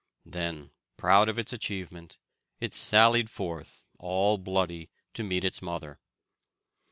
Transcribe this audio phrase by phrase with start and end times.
[0.25, 2.17] Then, proud of its achievement,
[2.59, 5.99] it sallied forth, all bloody, to meet its mother.